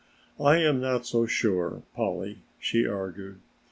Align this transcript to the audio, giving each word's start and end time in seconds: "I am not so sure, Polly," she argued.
"I 0.43 0.57
am 0.57 0.81
not 0.81 1.05
so 1.05 1.27
sure, 1.27 1.83
Polly," 1.93 2.39
she 2.57 2.87
argued. 2.87 3.39